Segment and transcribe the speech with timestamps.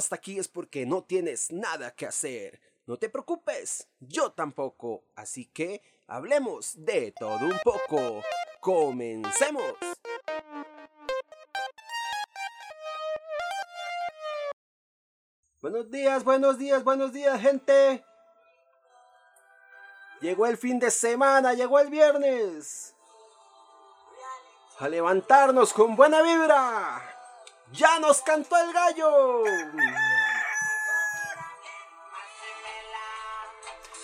[0.00, 2.58] hasta aquí es porque no tienes nada que hacer.
[2.86, 5.04] No te preocupes, yo tampoco.
[5.14, 8.22] Así que hablemos de todo un poco.
[8.60, 9.74] Comencemos.
[15.60, 18.02] Buenos días, buenos días, buenos días, gente.
[20.22, 22.94] Llegó el fin de semana, llegó el viernes.
[24.78, 27.09] A levantarnos con buena vibra.
[27.72, 29.44] Ya nos cantó el gallo.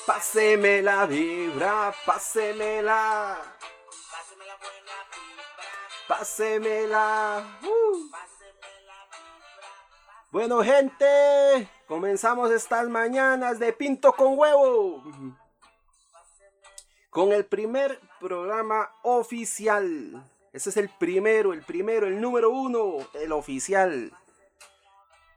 [0.06, 3.38] Páseme la vibra, pásemela.
[6.06, 7.58] Pásemela.
[7.62, 8.10] Uh.
[10.30, 15.02] Bueno, gente, comenzamos estas mañanas de pinto con huevo.
[17.10, 20.30] Con el primer programa oficial.
[20.56, 24.10] Ese es el primero, el primero, el número uno, el oficial.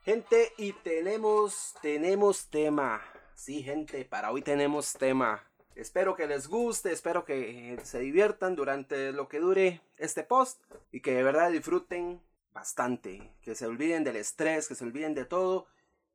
[0.06, 3.02] Gente, y tenemos, tenemos tema.
[3.36, 5.44] Sí, gente, para hoy tenemos tema.
[5.76, 11.02] Espero que les guste, espero que se diviertan durante lo que dure este post y
[11.02, 12.22] que de verdad disfruten
[12.54, 15.68] bastante, que se olviden del estrés, que se olviden de todo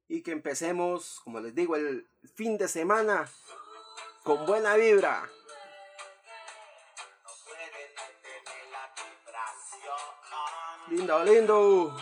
[0.09, 3.29] y que empecemos, como les digo, el fin de semana
[4.23, 5.29] con buena vibra.
[10.89, 11.97] Lindo, lindo.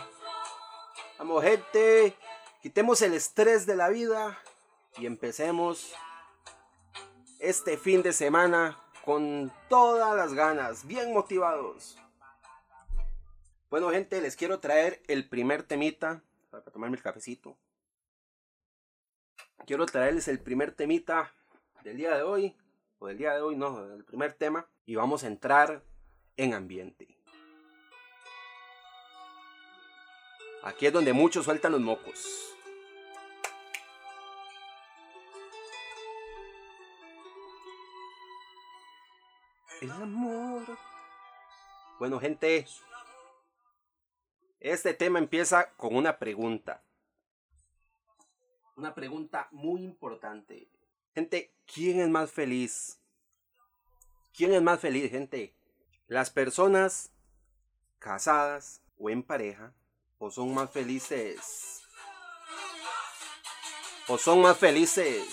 [1.18, 2.16] Vamos, gente.
[2.60, 4.38] Quitemos el estrés de la vida
[4.96, 5.94] y empecemos
[7.38, 11.98] este fin de semana con todas las ganas, bien motivados.
[13.70, 17.56] Bueno, gente, les quiero traer el primer temita para tomarme el cafecito.
[19.66, 21.32] Quiero traerles el primer temita
[21.82, 22.56] del día de hoy,
[22.98, 25.82] o del día de hoy, no, el primer tema, y vamos a entrar
[26.36, 27.08] en ambiente.
[30.62, 32.54] Aquí es donde muchos sueltan los mocos.
[39.80, 40.78] El amor.
[41.98, 42.66] Bueno, gente,
[44.60, 46.84] este tema empieza con una pregunta.
[48.76, 50.68] Una pregunta muy importante.
[51.14, 53.00] Gente, ¿quién es más feliz?
[54.32, 55.52] ¿Quién es más feliz, gente?
[56.08, 57.10] ¿Las personas
[57.98, 59.72] casadas o en pareja?
[60.18, 61.82] ¿O son más felices?
[64.08, 65.24] ¿O son más felices?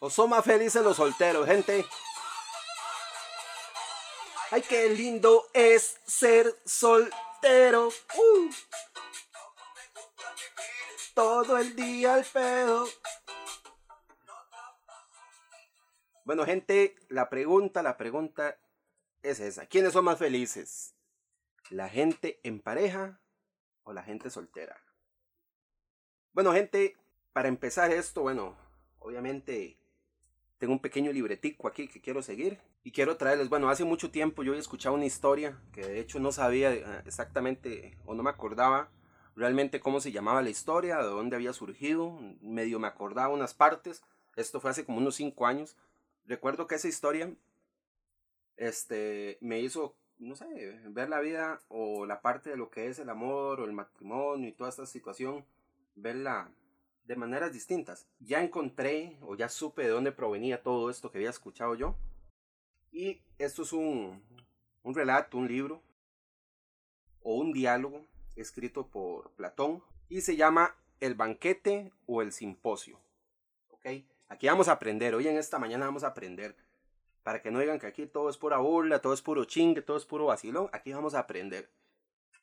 [0.00, 1.84] ¿O son más felices los solteros, gente?
[4.50, 7.88] Ay, qué lindo es ser soltero.
[7.88, 8.50] Uh.
[11.14, 12.88] Todo el día al pedo.
[16.28, 18.58] Bueno, gente, la pregunta, la pregunta
[19.22, 19.64] es esa.
[19.64, 20.94] ¿Quiénes son más felices?
[21.70, 23.18] ¿La gente en pareja
[23.82, 24.76] o la gente soltera?
[26.34, 26.98] Bueno, gente,
[27.32, 28.58] para empezar esto, bueno,
[28.98, 29.78] obviamente
[30.58, 34.42] tengo un pequeño libretico aquí que quiero seguir y quiero traerles, bueno, hace mucho tiempo
[34.42, 38.28] yo he escuchado una historia que de hecho no sabía eh, exactamente o no me
[38.28, 38.90] acordaba
[39.34, 44.02] realmente cómo se llamaba la historia, de dónde había surgido, medio me acordaba unas partes,
[44.36, 45.74] esto fue hace como unos cinco años.
[46.28, 47.34] Recuerdo que esa historia
[48.58, 52.98] este, me hizo, no sé, ver la vida o la parte de lo que es
[52.98, 55.46] el amor o el matrimonio y toda esta situación,
[55.94, 56.52] verla
[57.04, 58.06] de maneras distintas.
[58.20, 61.96] Ya encontré o ya supe de dónde provenía todo esto que había escuchado yo.
[62.92, 64.22] Y esto es un,
[64.82, 65.82] un relato, un libro
[67.22, 68.04] o un diálogo
[68.36, 73.00] escrito por Platón y se llama El banquete o el simposio.
[73.70, 73.86] ¿Ok?
[74.28, 76.54] Aquí vamos a aprender, hoy en esta mañana vamos a aprender.
[77.22, 79.96] Para que no digan que aquí todo es pura burla, todo es puro chingue, todo
[79.96, 81.70] es puro vacilón, aquí vamos a aprender.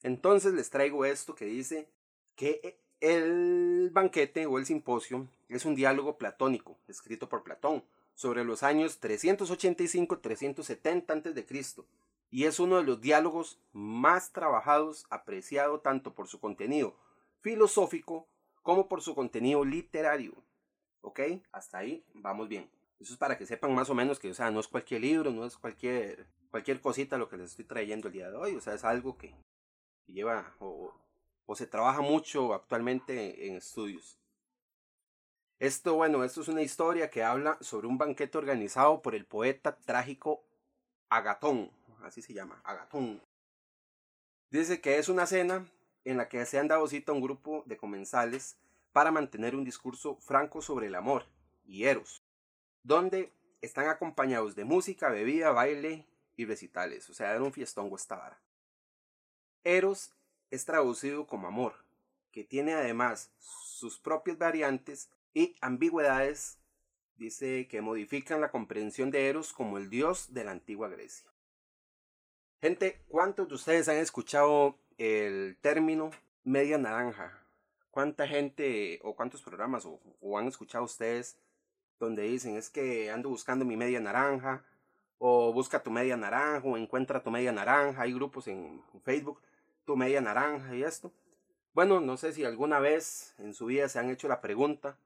[0.01, 1.87] Entonces les traigo esto que dice
[2.35, 7.83] que el banquete o el simposio es un diálogo platónico, escrito por Platón,
[8.15, 11.83] sobre los años 385-370 a.C.,
[12.31, 16.95] y es uno de los diálogos más trabajados, apreciado tanto por su contenido
[17.41, 18.27] filosófico
[18.63, 20.33] como por su contenido literario.
[21.05, 21.19] ¿Ok?
[21.51, 22.67] Hasta ahí vamos bien.
[22.99, 25.31] Eso es para que sepan más o menos que, o sea, no es cualquier libro,
[25.31, 28.61] no es cualquier, cualquier cosita lo que les estoy trayendo el día de hoy, o
[28.61, 29.35] sea, es algo que
[30.07, 30.91] lleva o,
[31.45, 34.17] o se trabaja mucho actualmente en estudios.
[35.59, 39.77] Esto, bueno, esto es una historia que habla sobre un banquete organizado por el poeta
[39.77, 40.43] trágico
[41.09, 41.69] Agatón,
[42.01, 43.21] así se llama, Agatón.
[44.49, 45.69] Dice que es una cena
[46.03, 48.57] en la que se han dado cita a un grupo de comensales
[48.95, 51.25] para mantener un discurso franco sobre el amor
[51.65, 52.23] y Eros,
[52.81, 56.07] donde están acompañados de música, bebida, baile
[56.37, 58.39] y recitales, o sea, era un fiestón esta
[59.65, 60.13] Eros
[60.49, 61.73] es traducido como amor,
[62.31, 66.57] que tiene además sus propias variantes y ambigüedades,
[67.17, 71.29] dice que modifican la comprensión de Eros como el dios de la antigua Grecia.
[72.61, 76.11] Gente, ¿cuántos de ustedes han escuchado el término
[76.45, 77.44] media naranja?
[77.95, 81.37] ¿Cuánta gente o cuántos programas o, han escuchado ustedes
[81.97, 84.65] donde dicen es que ando buscando mi media naranja
[85.17, 88.01] o busca tu media naranja o encuentra tu media naranja?
[88.01, 89.39] Hay grupos en Facebook,
[89.85, 91.13] tu media naranja y esto.
[91.73, 94.97] Bueno, no sé si alguna vez en su vida se han hecho la pregunta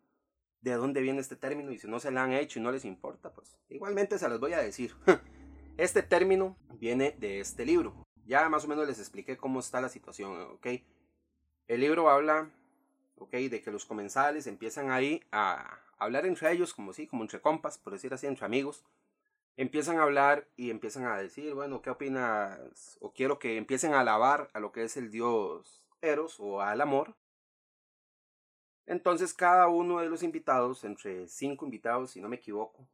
[0.62, 2.86] de dónde viene este término y si no se la han hecho y no les
[2.86, 4.95] importa, pues igualmente se los voy a decir.
[5.77, 8.03] Este término viene de este libro.
[8.25, 10.68] Ya más o menos les expliqué cómo está la situación, ¿ok?
[11.68, 12.50] El libro habla
[13.19, 13.31] ¿ok?
[13.31, 17.77] De que los comensales empiezan ahí a hablar entre ellos, como sí, como entre compas,
[17.77, 18.86] por decir así, entre amigos.
[19.57, 22.98] Empiezan a hablar y empiezan a decir, bueno, ¿qué opinas?
[23.01, 26.81] O quiero que empiecen a alabar a lo que es el dios Eros o al
[26.81, 27.16] amor.
[28.86, 32.88] Entonces cada uno de los invitados, entre cinco invitados, si no me equivoco,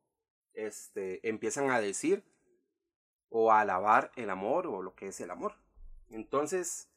[0.54, 2.24] este, empiezan a decir
[3.30, 5.56] o a alabar el amor o lo que es el amor.
[6.10, 6.90] Entonces,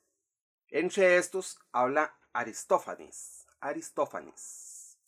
[0.69, 3.47] entre estos habla Aristófanes.
[3.61, 4.99] Aristófanes.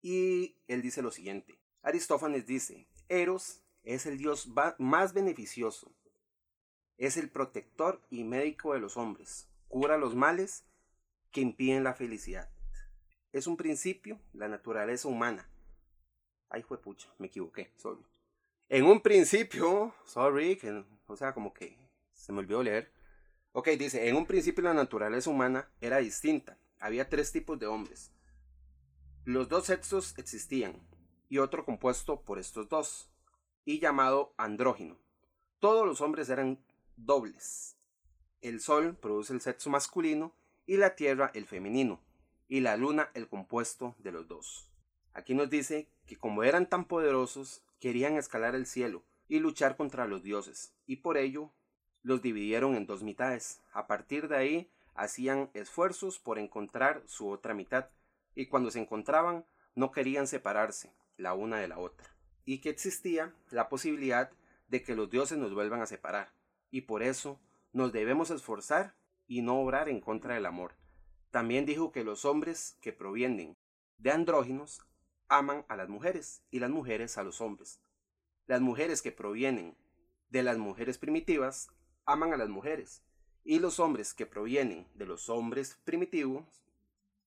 [0.00, 1.58] Y él dice lo siguiente.
[1.82, 5.94] Aristófanes dice, Eros es el dios más beneficioso.
[6.96, 9.48] Es el protector y médico de los hombres.
[9.68, 10.64] Cura los males
[11.30, 12.50] que impiden la felicidad.
[13.32, 15.50] Es un principio, la naturaleza humana.
[16.48, 18.04] Ay, fue pucha, me equivoqué, sorry.
[18.68, 20.58] En un principio, sorry,
[21.06, 21.76] o sea, como que
[22.12, 22.93] se me olvidó leer.
[23.56, 26.58] Ok, dice, en un principio la naturaleza humana era distinta.
[26.80, 28.10] Había tres tipos de hombres.
[29.24, 30.82] Los dos sexos existían,
[31.28, 33.12] y otro compuesto por estos dos,
[33.64, 34.98] y llamado andrógino.
[35.60, 36.58] Todos los hombres eran
[36.96, 37.76] dobles.
[38.40, 40.34] El sol produce el sexo masculino
[40.66, 42.00] y la tierra el femenino,
[42.48, 44.68] y la luna el compuesto de los dos.
[45.12, 50.08] Aquí nos dice que como eran tan poderosos, querían escalar el cielo y luchar contra
[50.08, 51.52] los dioses, y por ello
[52.04, 53.60] los dividieron en dos mitades.
[53.72, 57.88] A partir de ahí hacían esfuerzos por encontrar su otra mitad
[58.36, 62.14] y cuando se encontraban no querían separarse la una de la otra.
[62.44, 64.30] Y que existía la posibilidad
[64.68, 66.32] de que los dioses nos vuelvan a separar.
[66.70, 67.40] Y por eso
[67.72, 68.94] nos debemos esforzar
[69.26, 70.76] y no obrar en contra del amor.
[71.30, 73.56] También dijo que los hombres que provienen
[73.96, 74.86] de andróginos
[75.28, 77.80] aman a las mujeres y las mujeres a los hombres.
[78.46, 79.76] Las mujeres que provienen
[80.28, 81.70] de las mujeres primitivas
[82.06, 83.02] aman a las mujeres
[83.44, 86.64] y los hombres que provienen de los hombres primitivos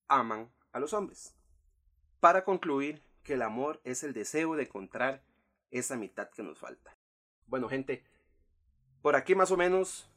[0.08, 1.36] aman a los hombres.
[2.20, 5.24] Para concluir que el amor es el deseo de encontrar
[5.70, 6.98] esa mitad que nos falta.
[7.46, 8.04] Bueno gente,
[9.02, 10.10] por aquí más o menos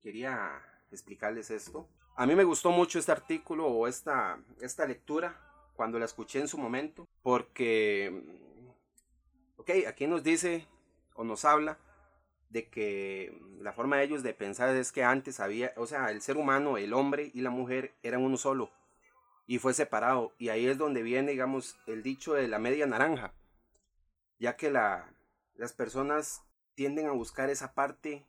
[0.00, 1.88] quería explicarles esto.
[2.16, 5.40] A mí me gustó mucho este artículo o esta, esta lectura
[5.74, 8.22] cuando la escuché en su momento porque,
[9.56, 10.66] ok, aquí nos dice
[11.14, 11.78] o nos habla
[12.50, 16.22] de que la forma de ellos de pensar es que antes había, o sea, el
[16.22, 18.70] ser humano, el hombre y la mujer eran uno solo
[19.46, 20.32] y fue separado.
[20.38, 23.34] Y ahí es donde viene, digamos, el dicho de la media naranja,
[24.38, 25.12] ya que la,
[25.54, 26.42] las personas
[26.74, 28.26] tienden a buscar esa parte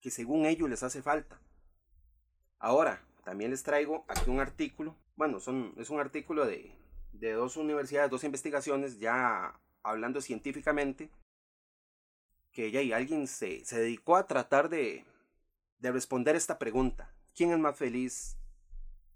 [0.00, 1.40] que según ellos les hace falta.
[2.58, 6.72] Ahora, también les traigo aquí un artículo, bueno, son, es un artículo de,
[7.12, 11.10] de dos universidades, dos investigaciones, ya hablando científicamente,
[12.58, 15.04] que ya alguien se, se dedicó a tratar de,
[15.78, 17.14] de responder esta pregunta.
[17.32, 18.36] ¿Quién es más feliz?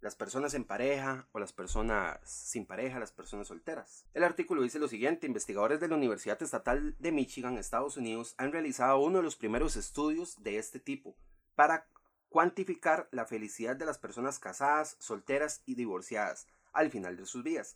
[0.00, 4.06] ¿Las personas en pareja o las personas sin pareja, las personas solteras?
[4.14, 8.52] El artículo dice lo siguiente, investigadores de la Universidad Estatal de Michigan, Estados Unidos, han
[8.52, 11.16] realizado uno de los primeros estudios de este tipo
[11.56, 11.88] para
[12.28, 17.74] cuantificar la felicidad de las personas casadas, solteras y divorciadas al final de sus vidas,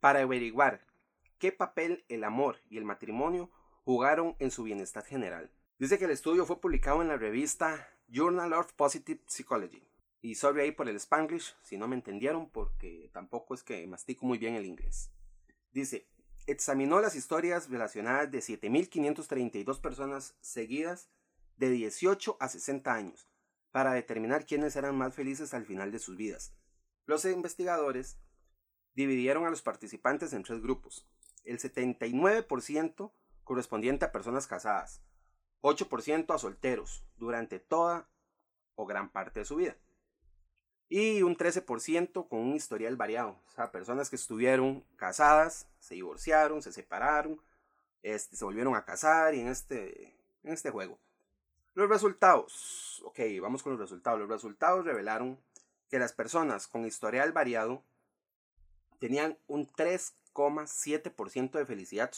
[0.00, 0.84] para averiguar
[1.38, 3.52] qué papel el amor y el matrimonio
[3.86, 5.48] jugaron en su bienestar general.
[5.78, 9.80] Dice que el estudio fue publicado en la revista Journal of Positive Psychology.
[10.22, 14.26] Y sorry ahí por el spanglish, si no me entendieron, porque tampoco es que mastico
[14.26, 15.12] muy bien el inglés.
[15.70, 16.08] Dice,
[16.48, 21.08] examinó las historias relacionadas de 7.532 personas seguidas
[21.56, 23.28] de 18 a 60 años
[23.70, 26.52] para determinar quiénes eran más felices al final de sus vidas.
[27.04, 28.18] Los investigadores
[28.94, 31.06] dividieron a los participantes en tres grupos.
[31.44, 33.12] El 79%
[33.46, 35.00] correspondiente a personas casadas,
[35.62, 38.10] 8% a solteros durante toda
[38.74, 39.76] o gran parte de su vida.
[40.88, 46.60] Y un 13% con un historial variado, o sea, personas que estuvieron casadas, se divorciaron,
[46.60, 47.40] se separaron,
[48.02, 50.98] este, se volvieron a casar y en este, en este juego.
[51.74, 53.02] Los resultados.
[53.04, 54.18] Ok, vamos con los resultados.
[54.18, 55.40] Los resultados revelaron
[55.88, 57.84] que las personas con historial variado
[58.98, 62.12] tenían un 3,7% de felicidad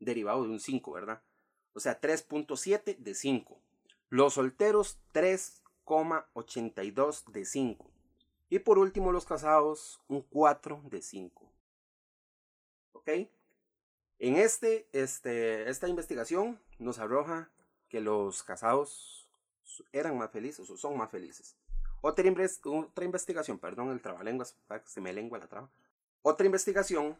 [0.00, 1.22] derivado de un 5, ¿verdad?
[1.72, 3.60] O sea, 3.7 de 5.
[4.08, 7.90] Los solteros, 3,82 de 5.
[8.50, 11.52] Y por último, los casados, un 4 de 5.
[12.92, 13.10] ¿Ok?
[14.18, 17.50] En este, este, esta investigación nos arroja
[17.88, 19.28] que los casados
[19.92, 21.56] eran más felices o son más felices.
[22.00, 22.24] Otra,
[22.64, 25.70] otra investigación, perdón, el trabalenguas, se me lengua la traba.
[26.22, 27.18] Otra investigación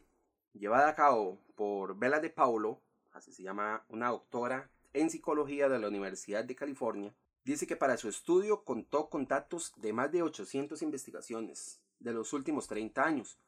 [0.54, 2.80] llevada a cabo por Bella de Paulo,
[3.12, 7.96] así se llama una doctora en psicología de la Universidad de California, dice que para
[7.96, 13.38] su estudio contó con datos de más de 800 investigaciones de los últimos 30 años,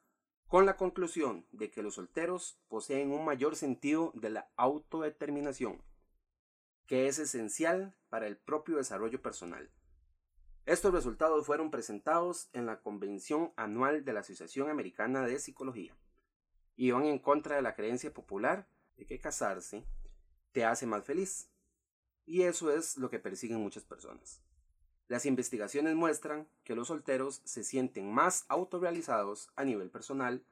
[0.48, 5.82] con la conclusión de que los solteros poseen un mayor sentido de la autodeterminación,
[6.86, 9.70] que es esencial para el propio desarrollo personal.
[10.66, 15.96] Estos resultados fueron presentados en la Convención Anual de la Asociación Americana de Psicología
[16.76, 19.84] y van en contra de la creencia popular de que casarse
[20.52, 21.50] te hace más feliz.
[22.24, 24.42] Y eso es lo que persiguen muchas personas.
[25.08, 30.44] Las investigaciones muestran que los solteros se sienten más autorrealizados a nivel personal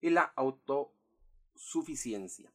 [0.00, 2.52] y la autosuficiencia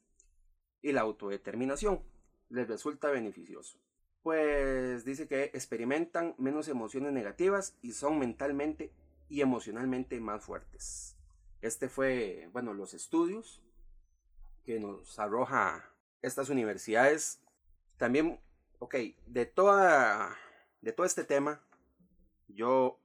[0.82, 2.04] y la autodeterminación
[2.50, 3.80] les resulta beneficioso.
[4.22, 8.94] Pues dice que experimentan menos emociones negativas y son mentalmente
[9.30, 11.17] y emocionalmente más fuertes.
[11.62, 13.62] Este fue, bueno, los estudios
[14.64, 15.90] que nos arroja
[16.22, 17.42] estas universidades.
[17.98, 18.40] También,
[18.80, 18.96] ok,
[19.26, 20.38] de toda
[20.82, 21.62] de todo este tema,
[22.48, 23.00] yo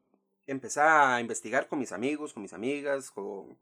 [0.47, 3.59] empecé a investigar con mis amigos, con mis amigas, con,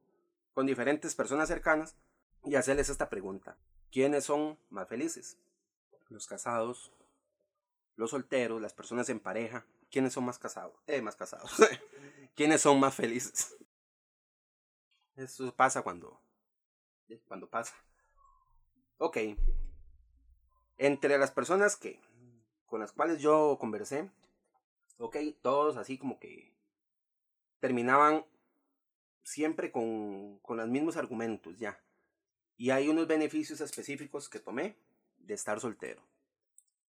[0.53, 1.97] con diferentes personas cercanas
[2.45, 3.57] y hacerles esta pregunta.
[3.91, 5.39] ¿Quiénes son más felices?
[6.09, 6.93] Los casados,
[7.97, 9.65] los solteros, las personas en pareja.
[9.91, 10.75] ¿Quiénes son más casados?
[10.87, 11.53] Eh, más casados.
[12.37, 13.57] ¿Quiénes son más felices?
[15.21, 16.19] Eso pasa cuando,
[17.29, 17.75] cuando pasa.
[18.97, 19.19] Ok.
[20.79, 22.01] Entre las personas que
[22.65, 24.11] con las cuales yo conversé,
[24.97, 26.55] ok, todos así como que
[27.59, 28.25] terminaban
[29.23, 31.79] siempre con, con los mismos argumentos ya.
[32.57, 34.79] Y hay unos beneficios específicos que tomé
[35.19, 36.03] de estar soltero.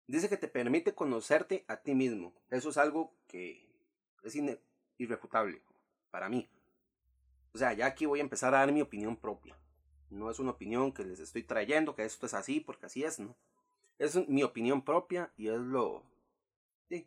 [0.05, 2.33] Dice que te permite conocerte a ti mismo.
[2.51, 3.67] Eso es algo que
[4.21, 4.37] es
[4.97, 5.63] irrefutable
[6.11, 6.47] para mí.
[7.53, 9.55] O sea, ya aquí voy a empezar a dar mi opinión propia.
[10.09, 13.19] No es una opinión que les estoy trayendo, que esto es así porque así es,
[13.19, 13.35] ¿no?
[13.97, 16.03] Es mi opinión propia y es lo,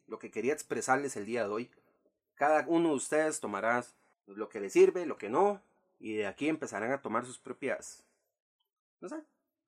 [0.07, 1.71] lo que quería expresarles el día de hoy.
[2.35, 3.85] Cada uno de ustedes tomará
[4.27, 5.63] lo que les sirve, lo que no,
[5.99, 8.05] y de aquí empezarán a tomar sus propias,
[9.01, 9.17] no sé,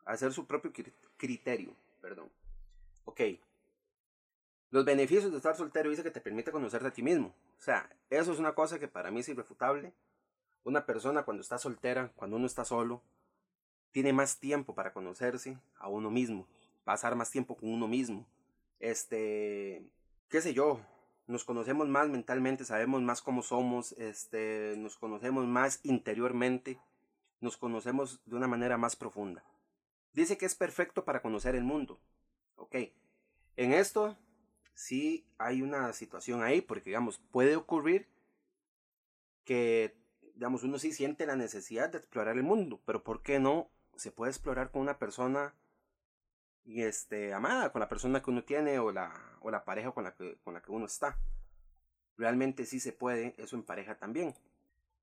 [0.04, 0.72] a hacer su propio
[1.16, 2.30] criterio, perdón.
[3.04, 3.20] Ok.
[4.70, 7.28] Los beneficios de estar soltero dice que te permite conocerte a ti mismo.
[7.58, 9.92] O sea, eso es una cosa que para mí es irrefutable.
[10.64, 13.02] Una persona cuando está soltera, cuando uno está solo,
[13.92, 16.48] tiene más tiempo para conocerse a uno mismo
[16.84, 18.26] pasar más tiempo con uno mismo.
[18.78, 19.82] Este,
[20.28, 20.80] qué sé yo,
[21.26, 26.78] nos conocemos más mentalmente, sabemos más cómo somos, este, nos conocemos más interiormente,
[27.40, 29.42] nos conocemos de una manera más profunda.
[30.12, 31.98] Dice que es perfecto para conocer el mundo.
[32.56, 32.76] Ok,
[33.56, 34.16] en esto
[34.74, 38.06] sí hay una situación ahí, porque digamos, puede ocurrir
[39.44, 39.96] que,
[40.34, 44.10] digamos, uno sí siente la necesidad de explorar el mundo, pero ¿por qué no se
[44.10, 45.54] puede explorar con una persona
[46.66, 50.14] este, amada con la persona que uno tiene o la, o la pareja con la,
[50.14, 51.18] que, con la que uno está.
[52.16, 54.34] Realmente sí se puede eso en pareja también.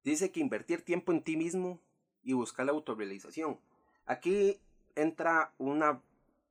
[0.03, 1.79] Dice que invertir tiempo en ti mismo
[2.23, 3.59] y buscar la autorrealización.
[4.05, 4.59] Aquí
[4.95, 6.01] entra una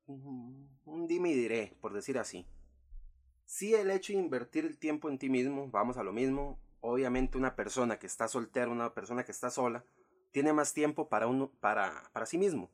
[0.07, 2.45] un dime y diré, por decir así.
[3.45, 7.39] Si el hecho de invertir el tiempo en ti mismo, vamos a lo mismo, obviamente
[7.39, 9.85] una persona que está soltera, una persona que está sola,
[10.31, 12.71] tiene más tiempo para uno para para sí mismo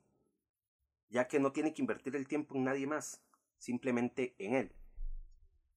[1.08, 3.22] ya que no tiene que invertir el tiempo en nadie más,
[3.58, 4.72] simplemente en él.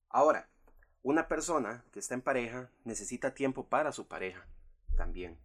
[0.09, 0.49] Ahora,
[1.03, 4.47] una persona que está en pareja necesita tiempo para su pareja
[4.95, 5.37] también.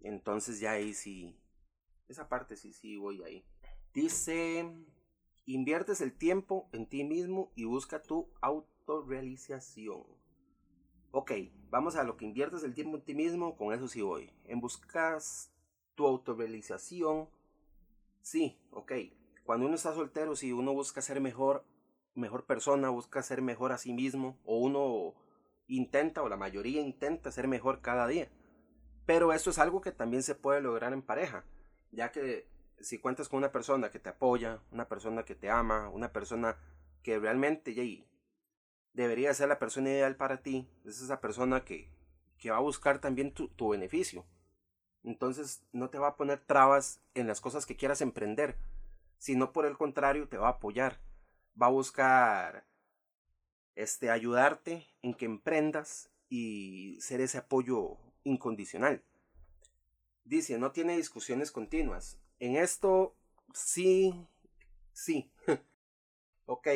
[0.00, 1.36] Entonces ya ahí sí,
[2.08, 3.44] esa parte sí, sí voy ahí.
[3.92, 4.70] Dice,
[5.46, 10.04] inviertes el tiempo en ti mismo y busca tu autorrealización.
[11.12, 11.32] Ok,
[11.70, 14.32] vamos a lo que inviertes el tiempo en ti mismo, con eso sí voy.
[14.44, 15.52] En buscas
[15.94, 17.28] tu autorrealización
[18.22, 18.92] Sí, ok.
[19.44, 21.64] Cuando uno está soltero, si uno busca ser mejor,
[22.14, 25.14] mejor persona, busca ser mejor a sí mismo, o uno
[25.66, 28.30] intenta, o la mayoría intenta ser mejor cada día.
[29.06, 31.44] Pero eso es algo que también se puede lograr en pareja,
[31.90, 32.46] ya que
[32.80, 36.56] si cuentas con una persona que te apoya, una persona que te ama, una persona
[37.02, 37.74] que realmente
[38.92, 41.90] debería ser la persona ideal para ti, es esa persona que,
[42.38, 44.26] que va a buscar también tu, tu beneficio.
[45.02, 48.56] Entonces no te va a poner trabas en las cosas que quieras emprender,
[49.18, 51.00] sino por el contrario te va a apoyar,
[51.60, 52.66] va a buscar
[53.74, 59.02] este ayudarte en que emprendas y ser ese apoyo incondicional.
[60.24, 62.18] Dice, no tiene discusiones continuas.
[62.38, 63.16] En esto
[63.54, 64.26] sí,
[64.92, 65.30] sí.
[66.46, 66.68] ok,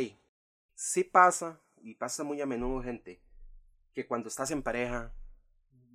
[0.75, 3.21] sí pasa, y pasa muy a menudo, gente,
[3.93, 5.15] que cuando estás en pareja,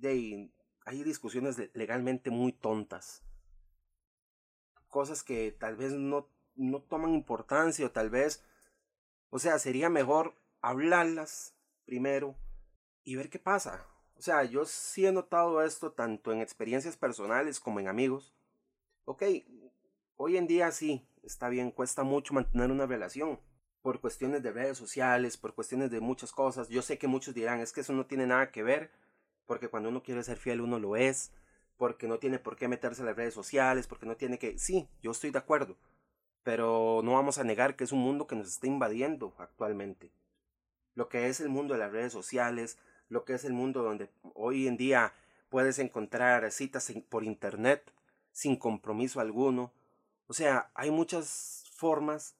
[0.00, 3.24] hay discusiones legalmente muy tontas.
[4.86, 8.44] Cosas que tal vez no, no toman importancia o tal vez,
[9.30, 12.36] o sea, sería mejor hablarlas primero
[13.02, 13.84] y ver qué pasa.
[14.14, 18.32] O sea, yo sí he notado esto tanto en experiencias personales como en amigos.
[19.06, 19.24] Ok,
[20.16, 23.40] hoy en día sí, está bien, cuesta mucho mantener una relación
[23.82, 26.68] por cuestiones de redes sociales, por cuestiones de muchas cosas.
[26.68, 28.90] Yo sé que muchos dirán, es que eso no tiene nada que ver
[29.46, 31.32] porque cuando uno quiere ser fiel uno lo es,
[31.76, 34.56] porque no tiene por qué meterse en las redes sociales, porque no tiene que...
[34.58, 35.76] Sí, yo estoy de acuerdo,
[36.44, 40.12] pero no vamos a negar que es un mundo que nos está invadiendo actualmente.
[40.94, 44.08] Lo que es el mundo de las redes sociales, lo que es el mundo donde
[44.34, 45.14] hoy en día
[45.48, 47.92] puedes encontrar citas por internet
[48.30, 49.72] sin compromiso alguno.
[50.28, 52.36] O sea, hay muchas formas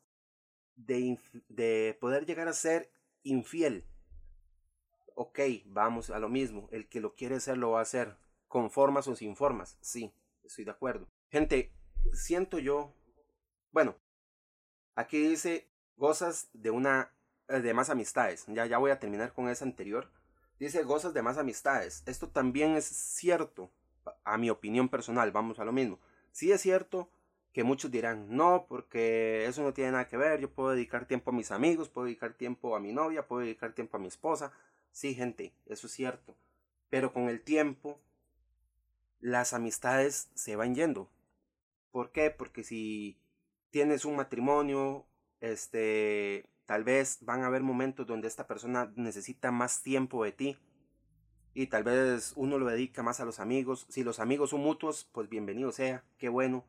[0.87, 1.19] de,
[1.49, 2.91] de poder llegar a ser
[3.23, 3.85] infiel.
[5.15, 8.17] Ok, vamos a lo mismo, el que lo quiere hacer lo va a hacer,
[8.49, 10.13] con formas o sin formas, sí,
[10.45, 11.07] estoy de acuerdo.
[11.29, 11.73] Gente,
[12.15, 12.95] siento yo,
[13.71, 13.97] bueno,
[14.95, 17.13] aquí dice, gozas de una,
[17.49, 20.11] eh, de más amistades, ya, ya voy a terminar con esa anterior,
[20.59, 23.71] dice, gozas de más amistades, esto también es cierto,
[24.25, 26.01] a mi opinión personal, vamos a lo mismo,
[26.33, 27.11] sí es cierto
[27.53, 31.31] que muchos dirán, no, porque eso no tiene nada que ver, yo puedo dedicar tiempo
[31.31, 34.53] a mis amigos, puedo dedicar tiempo a mi novia, puedo dedicar tiempo a mi esposa,
[34.93, 36.37] Sí, gente, eso es cierto.
[36.89, 38.01] Pero con el tiempo,
[39.21, 41.11] las amistades se van yendo.
[41.91, 42.31] ¿Por qué?
[42.31, 43.19] Porque si
[43.71, 45.07] tienes un matrimonio,
[45.41, 50.59] este, tal vez van a haber momentos donde esta persona necesita más tiempo de ti.
[51.53, 53.87] Y tal vez uno lo dedica más a los amigos.
[53.89, 56.65] Si los amigos son mutuos, pues bienvenido sea, qué bueno.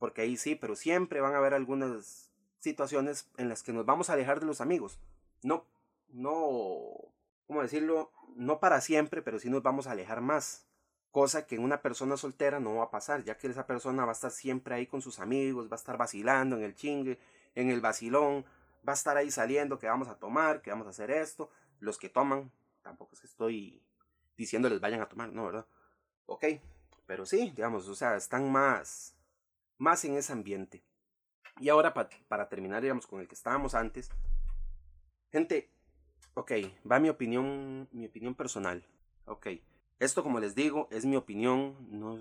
[0.00, 4.10] Porque ahí sí, pero siempre van a haber algunas situaciones en las que nos vamos
[4.10, 4.98] a alejar de los amigos.
[5.44, 5.64] No,
[6.08, 7.12] no
[7.50, 8.12] ¿cómo decirlo?
[8.36, 10.66] No para siempre, pero sí nos vamos a alejar más.
[11.10, 14.12] Cosa que en una persona soltera no va a pasar, ya que esa persona va
[14.12, 17.18] a estar siempre ahí con sus amigos, va a estar vacilando en el chingue,
[17.56, 18.44] en el vacilón,
[18.88, 21.50] va a estar ahí saliendo que vamos a tomar, que vamos a hacer esto.
[21.80, 23.82] Los que toman, tampoco es que estoy
[24.36, 25.66] diciéndoles vayan a tomar, no, ¿verdad?
[26.26, 26.44] Ok,
[27.04, 29.16] pero sí, digamos, o sea, están más,
[29.80, 30.84] más en ese ambiente.
[31.58, 34.10] Y ahora para terminar, digamos, con el que estábamos antes,
[35.32, 35.72] gente,
[36.34, 36.52] Ok,
[36.90, 38.86] va mi opinión, mi opinión personal.
[39.26, 39.48] Ok,
[39.98, 42.18] esto como les digo es mi opinión, no,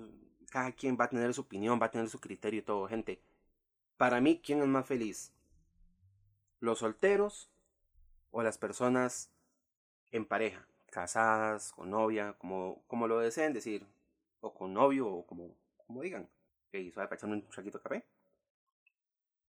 [0.51, 3.21] cada quien va a tener su opinión, va a tener su criterio y todo, gente.
[3.97, 5.31] Para mí, ¿quién es más feliz?
[6.59, 7.51] ¿Los solteros
[8.31, 9.31] o las personas
[10.11, 10.67] en pareja?
[10.91, 13.85] Casadas, con novia, como, como lo deseen decir.
[14.41, 16.29] O con novio, o como, como digan.
[16.69, 18.05] Ok, suave para echarme un chaquito de café.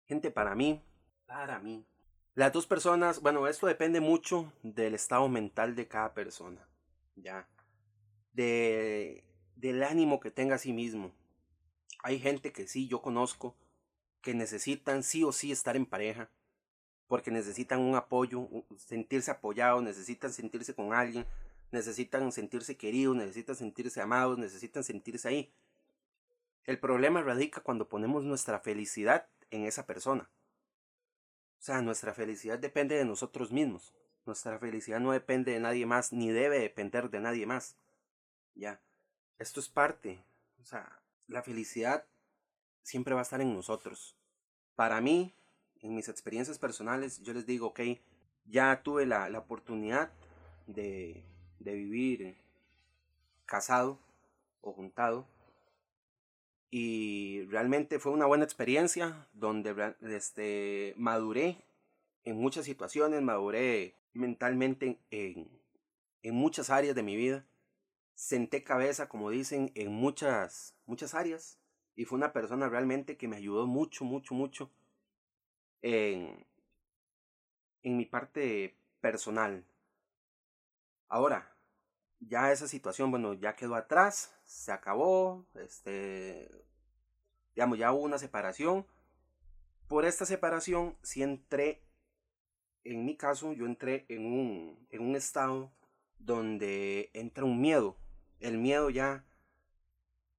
[0.05, 0.83] Gente, para mí,
[1.25, 1.87] para mí,
[2.35, 6.69] las dos personas, bueno, esto depende mucho del estado mental de cada persona,
[7.15, 7.49] ya,
[8.35, 9.25] de,
[9.57, 11.11] del ánimo que tenga a sí mismo.
[12.03, 13.57] Hay gente que sí, yo conozco,
[14.21, 16.29] que necesitan sí o sí estar en pareja,
[17.07, 21.25] porque necesitan un apoyo, sentirse apoyados, necesitan sentirse con alguien,
[21.73, 25.51] necesitan sentirse queridos, necesitan sentirse amados, necesitan sentirse ahí.
[26.67, 30.29] El problema radica cuando ponemos nuestra felicidad en esa persona.
[31.61, 33.95] O sea, nuestra felicidad depende de nosotros mismos.
[34.25, 37.77] Nuestra felicidad no depende de nadie más, ni debe depender de nadie más.
[38.55, 38.81] Ya.
[39.39, 40.25] Esto es parte.
[40.61, 42.05] O sea, la felicidad
[42.83, 44.17] siempre va a estar en nosotros.
[44.75, 45.37] Para mí,
[45.83, 47.81] en mis experiencias personales, yo les digo, ok,
[48.45, 50.11] ya tuve la, la oportunidad
[50.67, 51.25] de,
[51.61, 52.37] de vivir
[53.45, 54.01] casado
[54.63, 55.29] o juntado
[56.71, 61.65] y realmente fue una buena experiencia donde este, maduré
[62.25, 65.49] en muchas situaciones, maduré mentalmente en,
[66.23, 67.47] en muchas áreas de mi vida,
[68.15, 71.59] senté cabeza, como dicen, en muchas, muchas áreas
[71.95, 74.71] y fue una persona realmente que me ayudó mucho, mucho, mucho
[75.83, 76.47] en,
[77.83, 79.65] en mi parte personal.
[81.09, 81.56] Ahora,
[82.29, 86.51] ya esa situación, bueno, ya quedó atrás, se acabó, este,
[87.55, 88.87] digamos, ya hubo una separación.
[89.89, 91.87] Por esta separación sí entré
[92.87, 95.73] en mi caso yo entré en un, en un estado
[96.19, 97.97] donde entra un miedo.
[98.41, 99.25] El miedo ya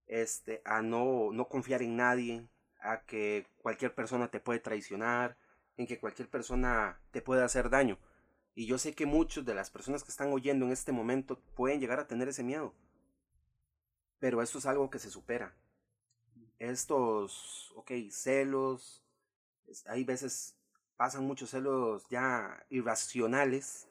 [0.07, 2.47] este, a no, no confiar en nadie,
[2.79, 5.37] a que cualquier persona te puede traicionar,
[5.75, 7.97] en que cualquier persona te puede hacer daño.
[8.57, 11.79] Y yo sé que muchos de las personas que están oyendo en este momento pueden
[11.79, 12.73] llegar a tener ese miedo.
[14.17, 15.55] Pero esto es algo que se supera.
[16.57, 19.03] Estos, ok, celos,
[19.85, 20.55] hay veces
[20.95, 23.87] pasan muchos celos ya irracionales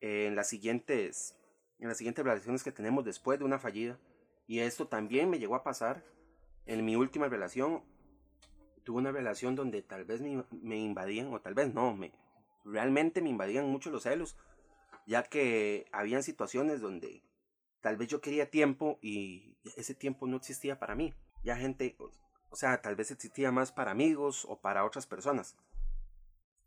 [0.00, 1.36] en las siguientes
[1.78, 3.98] en las siguientes relaciones que tenemos después de una fallida
[4.46, 6.02] y esto también me llegó a pasar
[6.64, 7.82] en mi última relación
[8.84, 12.12] tuve una relación donde tal vez me, me invadían o tal vez no me
[12.70, 14.36] realmente me invadían mucho los celos
[15.06, 17.22] ya que habían situaciones donde
[17.80, 21.96] tal vez yo quería tiempo y ese tiempo no existía para mí ya gente
[22.50, 25.56] o sea tal vez existía más para amigos o para otras personas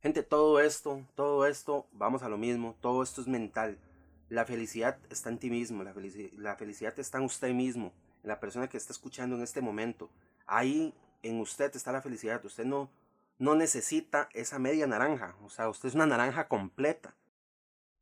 [0.02, 3.78] Gente, todo esto, todo esto, vamos a lo mismo, todo esto es mental.
[4.30, 5.94] La felicidad está en ti mismo, la,
[6.38, 10.10] la felicidad está en usted mismo, en la persona que está escuchando en este momento.
[10.48, 12.44] Ahí en usted está la felicidad.
[12.44, 12.90] Usted no,
[13.42, 17.16] no necesita esa media naranja, o sea, usted es una naranja completa.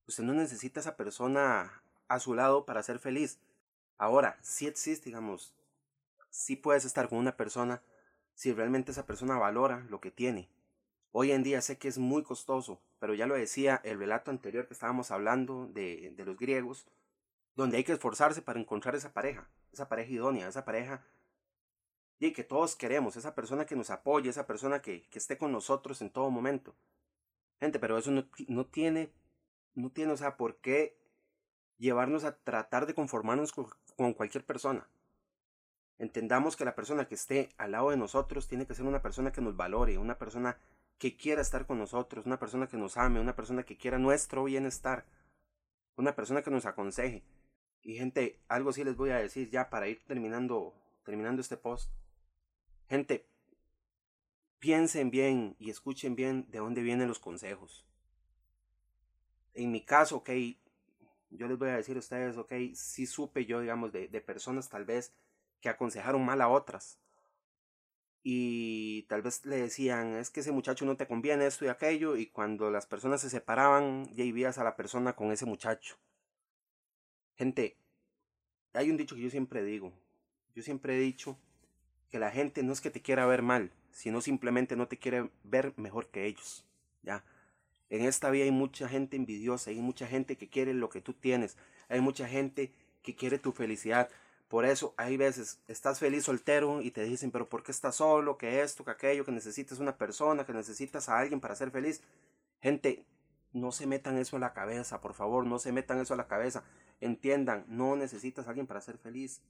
[0.06, 3.40] Usted no necesita esa persona a su lado para ser feliz.
[3.98, 5.56] Ahora, si existe, digamos,
[6.30, 7.82] si puedes estar con una persona
[8.34, 10.50] si realmente esa persona valora lo que tiene,
[11.12, 14.68] Hoy en día sé que es muy costoso, pero ya lo decía el relato anterior
[14.68, 16.86] que estábamos hablando de, de los griegos,
[17.56, 21.04] donde hay que esforzarse para encontrar esa pareja, esa pareja idónea, esa pareja
[22.20, 26.02] y que todos queremos, esa persona que nos apoye, esa persona que, esté con nosotros
[26.02, 26.76] en todo momento.
[27.60, 29.12] Gente, pero eso no, no tiene,
[29.76, 30.98] no tiene, o sea, por qué
[31.78, 34.88] llevarnos a tratar de conformarnos con, con cualquier persona.
[35.98, 39.32] Entendamos que la persona que esté al lado de nosotros tiene que ser una persona
[39.32, 40.58] que nos valore, una persona
[40.98, 44.44] que quiera estar con nosotros, una persona que nos ame, una persona que quiera nuestro
[44.44, 45.06] bienestar,
[45.96, 47.24] una persona que nos aconseje.
[47.82, 51.92] Y gente, algo sí les voy a decir ya para ir terminando, terminando este post.
[52.90, 53.28] Gente,
[54.58, 57.86] piensen bien y escuchen bien de dónde vienen los consejos.
[59.54, 60.32] En mi caso, ok,
[61.30, 64.86] yo les voy a decir a ustedes, ok, sí supe yo, digamos, de, personas tal
[64.86, 65.14] vez
[65.62, 67.00] que aconsejaron mal a otras
[68.24, 72.18] y tal vez le decían, es que ese muchacho no te conviene esto y aquello,
[72.18, 75.98] y cuando las personas se separaban, ya vivías a la persona con ese muchacho.
[77.36, 77.78] Gente,
[78.74, 79.94] hay un dicho que yo siempre digo,
[80.56, 81.38] yo siempre he dicho
[82.10, 85.30] que la gente no es que te quiera ver mal, sino simplemente no te quiere
[85.44, 86.66] ver mejor que ellos,
[87.04, 87.24] ¿ya?
[87.90, 91.14] En esta vida hay mucha gente envidiosa, hay mucha gente que quiere lo que tú
[91.14, 94.10] tienes, hay mucha gente que quiere tu felicidad,
[94.50, 98.38] por eso hay veces estás feliz soltero y te dicen, pero ¿por qué estás solo?
[98.38, 102.02] Que esto, que aquello, que necesitas una persona, que necesitas a alguien para ser feliz.
[102.60, 103.06] Gente,
[103.54, 106.28] no se metan eso a la cabeza, por favor, no se metan eso a la
[106.28, 106.64] cabeza.
[107.00, 109.42] Entiendan, no necesitas a alguien para ser feliz.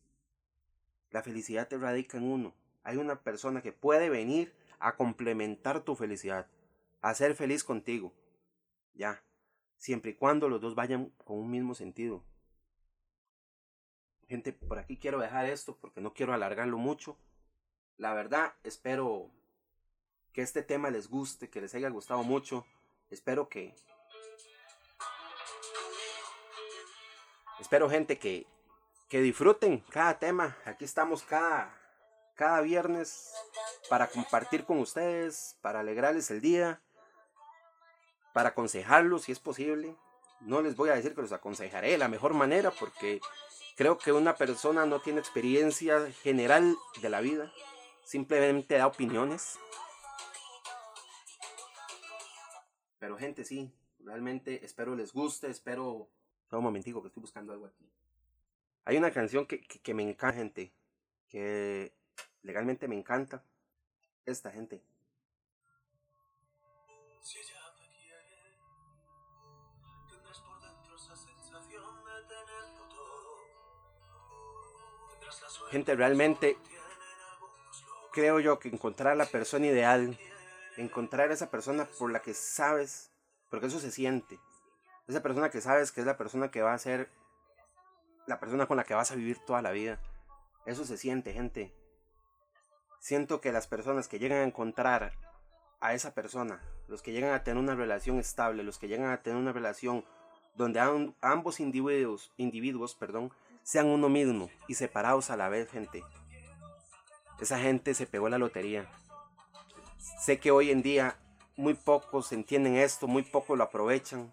[1.11, 2.53] La felicidad te radica en uno.
[2.83, 6.47] Hay una persona que puede venir a complementar tu felicidad,
[7.01, 8.13] a ser feliz contigo.
[8.93, 9.23] Ya,
[9.77, 12.23] siempre y cuando los dos vayan con un mismo sentido.
[14.27, 17.17] Gente, por aquí quiero dejar esto porque no quiero alargarlo mucho.
[17.97, 19.31] La verdad, espero
[20.33, 22.65] que este tema les guste, que les haya gustado mucho.
[23.09, 23.73] Espero que...
[27.59, 28.45] Espero gente que,
[29.09, 30.55] que disfruten cada tema.
[30.65, 31.75] Aquí estamos cada,
[32.35, 33.33] cada viernes
[33.89, 36.81] para compartir con ustedes, para alegrarles el día,
[38.33, 39.95] para aconsejarlos si es posible.
[40.39, 43.19] No les voy a decir que los aconsejaré de la mejor manera porque
[43.79, 47.49] Creo que una persona no tiene experiencia general de la vida,
[48.03, 49.57] simplemente da opiniones.
[52.99, 56.09] Pero gente, sí, realmente espero les guste, espero...
[56.51, 57.89] Un momentico que estoy buscando algo aquí.
[58.85, 60.73] Hay una canción que, que, me encanta, gente,
[61.27, 61.93] que
[62.41, 63.43] legalmente me encanta.
[64.25, 64.81] Esta gente.
[75.71, 76.57] Gente, realmente
[78.11, 80.17] creo yo que encontrar la persona ideal,
[80.77, 83.11] encontrar esa persona por la que sabes,
[83.49, 84.39] porque eso se siente,
[85.07, 87.09] esa persona que sabes que es la persona que va a ser
[88.29, 89.99] la persona con la que vas a vivir toda la vida,
[90.65, 91.73] eso se siente, gente.
[92.99, 95.13] Siento que las personas que llegan a encontrar
[95.81, 99.23] a esa persona, los que llegan a tener una relación estable, los que llegan a
[99.23, 100.05] tener una relación
[100.55, 100.79] donde
[101.21, 103.31] ambos individuos, individuos perdón,
[103.63, 106.03] sean uno mismo y separados a la vez, gente.
[107.39, 108.87] Esa gente se pegó la lotería.
[110.19, 111.17] Sé que hoy en día
[111.55, 114.31] muy pocos entienden esto, muy pocos lo aprovechan.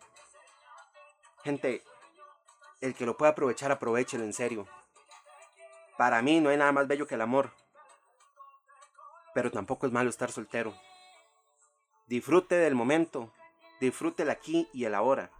[1.44, 1.82] Gente,
[2.80, 4.66] el que lo pueda aprovechar, aprovechelo en serio.
[5.96, 7.52] Para mí no hay nada más bello que el amor.
[9.34, 10.74] Pero tampoco es malo estar soltero.
[12.06, 13.32] Disfrute del momento,
[13.80, 15.30] disfrute el aquí y el ahora.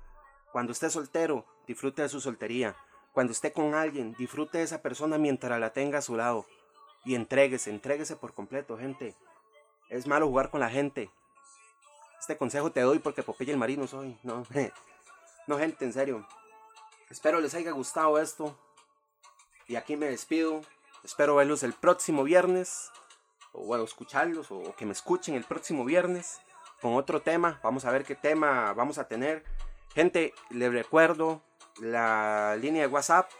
[0.53, 2.77] Cuando esté soltero, disfrute de su soltería.
[3.13, 6.47] Cuando esté con alguien, disfrute de esa persona mientras la tenga a su lado.
[7.05, 9.15] Y entréguese, entréguese por completo, gente.
[9.89, 11.11] Es malo jugar con la gente.
[12.19, 14.19] Este consejo te doy porque Popeye el Marino soy.
[14.23, 14.45] No,
[15.47, 16.27] no, gente, en serio.
[17.11, 18.59] Espero les haya gustado esto.
[19.69, 20.63] Y aquí me despido.
[21.05, 22.91] Espero verlos el próximo viernes.
[23.53, 26.41] O bueno, escucharlos o que me escuchen el próximo viernes
[26.81, 27.61] con otro tema.
[27.63, 29.45] Vamos a ver qué tema vamos a tener.
[29.95, 31.43] Gente, les recuerdo
[31.79, 33.31] la línea de WhatsApp.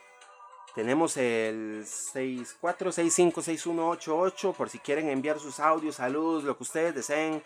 [0.75, 7.43] Tenemos el 64656188 por si quieren enviar sus audios, saludos, lo que ustedes deseen.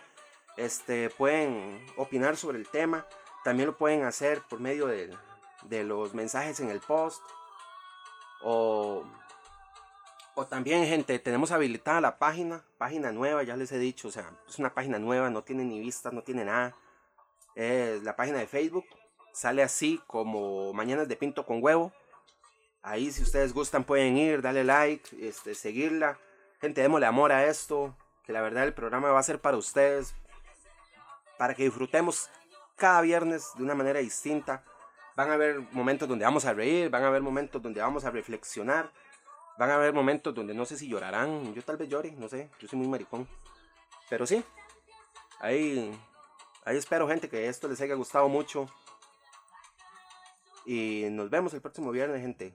[0.56, 3.06] Este, pueden opinar sobre el tema.
[3.44, 5.16] También lo pueden hacer por medio de,
[5.62, 7.22] de los mensajes en el post.
[8.42, 9.04] O
[10.34, 14.32] o también, gente, tenemos habilitada la página, página nueva, ya les he dicho, o sea,
[14.48, 16.74] es una página nueva, no tiene ni vistas, no tiene nada.
[17.54, 18.86] Es la página de Facebook,
[19.34, 21.92] sale así como Mañanas de Pinto con Huevo.
[22.80, 26.18] Ahí si ustedes gustan pueden ir, darle like, este, seguirla.
[26.60, 27.94] Gente, démosle amor a esto,
[28.24, 30.14] que la verdad el programa va a ser para ustedes,
[31.36, 32.30] para que disfrutemos
[32.76, 34.64] cada viernes de una manera distinta.
[35.20, 38.11] Van a haber momentos donde vamos a reír, van a haber momentos donde vamos a
[38.11, 38.90] reflexionar
[39.59, 41.52] Van a haber momentos donde no sé si llorarán.
[41.52, 42.48] Yo tal vez llore, no sé.
[42.59, 43.28] Yo soy muy maricón.
[44.09, 44.42] Pero sí.
[45.38, 45.92] Ahí,
[46.64, 48.66] ahí espero, gente, que esto les haya gustado mucho.
[50.64, 52.54] Y nos vemos el próximo viernes, gente.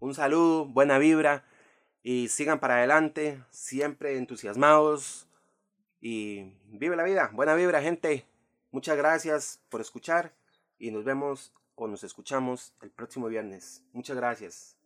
[0.00, 1.44] Un saludo, buena vibra.
[2.02, 3.44] Y sigan para adelante.
[3.50, 5.28] Siempre entusiasmados.
[6.00, 7.30] Y vive la vida.
[7.32, 8.26] Buena vibra, gente.
[8.72, 10.34] Muchas gracias por escuchar.
[10.76, 13.82] Y nos vemos o nos escuchamos el próximo viernes.
[13.94, 14.79] Muchas gracias.